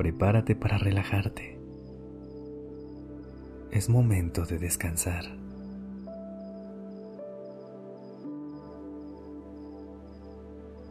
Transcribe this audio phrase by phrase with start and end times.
[0.00, 1.58] Prepárate para relajarte.
[3.70, 5.26] Es momento de descansar.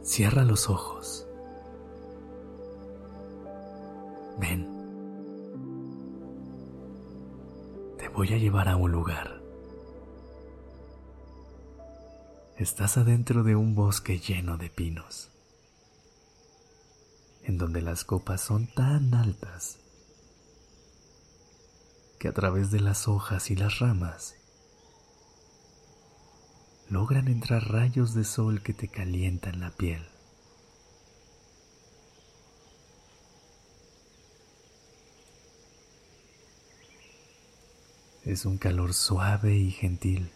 [0.03, 1.27] Cierra los ojos.
[4.39, 4.67] Ven.
[7.97, 9.41] Te voy a llevar a un lugar.
[12.57, 15.31] Estás adentro de un bosque lleno de pinos,
[17.49, 19.80] en donde las copas son tan altas
[22.20, 24.36] que a través de las hojas y las ramas
[26.89, 30.08] logran entrar rayos de sol que te calientan la piel.
[38.25, 40.30] Es un calor suave y gentil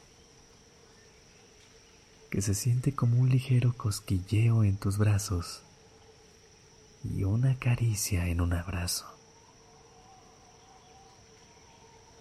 [2.32, 5.62] que se siente como un ligero cosquilleo en tus brazos
[7.04, 9.06] y una caricia en un abrazo.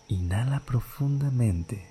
[0.09, 1.89] Inhala profundamente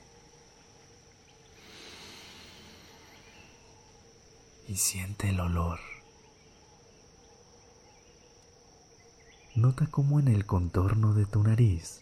[4.67, 5.79] y siente el olor.
[9.55, 12.01] Nota cómo en el contorno de tu nariz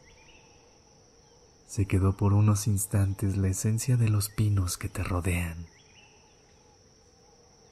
[1.68, 5.68] se quedó por unos instantes la esencia de los pinos que te rodean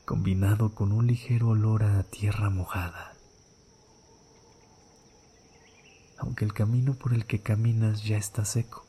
[0.08, 3.14] combinado con un ligero olor a tierra mojada.
[6.18, 8.86] Aunque el camino por el que caminas ya está seco.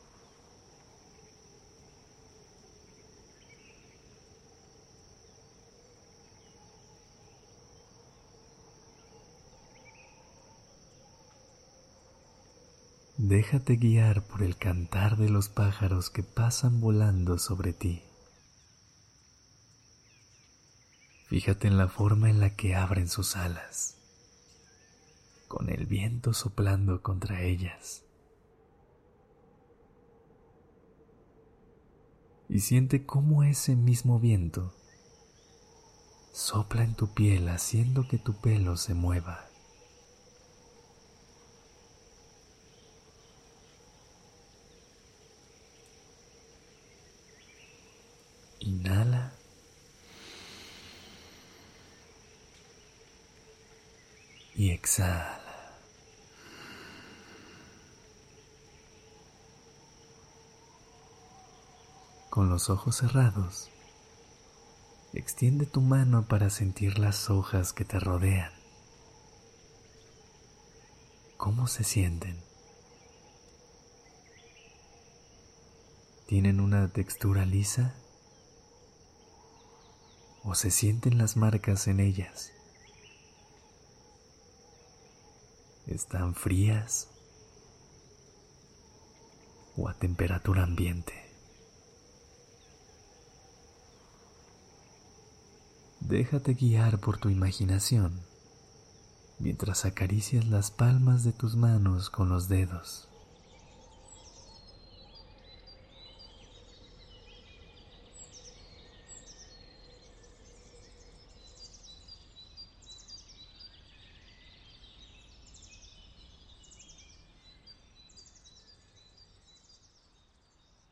[13.17, 18.08] Déjate guiar por el cantar de los pájaros que pasan volando sobre ti.
[21.29, 23.99] Fíjate en la forma en la que abren sus alas,
[25.47, 28.03] con el viento soplando contra ellas.
[32.49, 34.73] Y siente cómo ese mismo viento
[36.33, 39.45] sopla en tu piel haciendo que tu pelo se mueva.
[48.61, 49.35] Inhala.
[54.71, 55.39] Exhala.
[62.29, 63.69] Con los ojos cerrados,
[65.13, 68.51] extiende tu mano para sentir las hojas que te rodean.
[71.37, 72.37] ¿Cómo se sienten?
[76.27, 77.95] ¿Tienen una textura lisa?
[80.43, 82.51] ¿O se sienten las marcas en ellas?
[85.89, 87.07] Están frías
[89.75, 91.13] o a temperatura ambiente.
[95.99, 98.21] Déjate guiar por tu imaginación
[99.39, 103.08] mientras acaricias las palmas de tus manos con los dedos.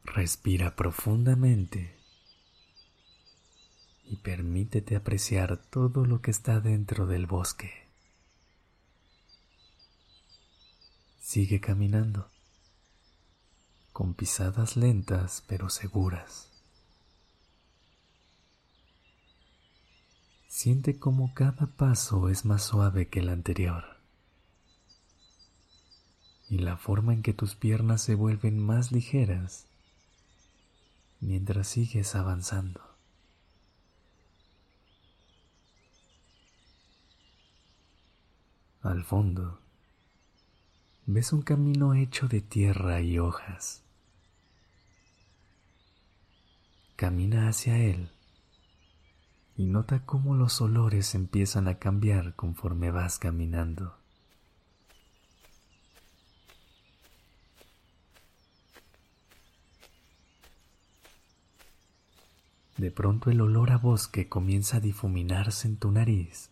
[0.08, 1.96] Respira profundamente
[4.06, 7.72] y permítete apreciar todo lo que está dentro del bosque.
[11.20, 12.32] Sigue caminando,
[13.92, 16.50] con pisadas lentas pero seguras.
[20.48, 23.84] Siente como cada paso es más suave que el anterior
[26.50, 29.68] y la forma en que tus piernas se vuelven más ligeras
[31.20, 32.82] mientras sigues avanzando.
[38.82, 39.60] Al fondo,
[41.06, 43.84] ves un camino hecho de tierra y hojas.
[46.96, 48.12] Camina hacia él
[49.58, 53.97] y nota cómo los olores empiezan a cambiar conforme vas caminando.
[62.78, 66.52] De pronto el olor a bosque comienza a difuminarse en tu nariz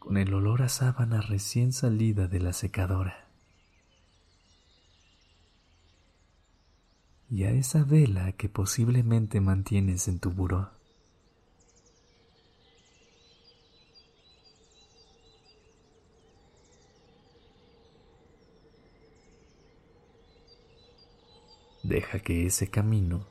[0.00, 3.28] con el olor a sábana recién salida de la secadora.
[7.30, 10.70] Y a esa vela que posiblemente mantienes en tu buró.
[21.84, 23.29] Deja que ese camino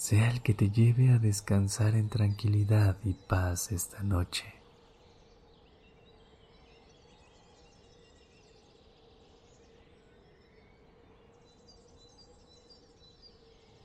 [0.00, 4.46] sea el que te lleve a descansar en tranquilidad y paz esta noche.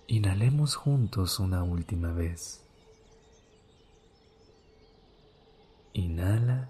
[0.08, 2.66] Inhalemos juntos una última vez.
[5.92, 6.70] Inhala.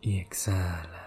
[0.00, 1.05] Y exhala.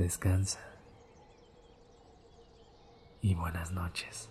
[0.00, 0.60] Descansa
[3.20, 4.30] y buenas noches.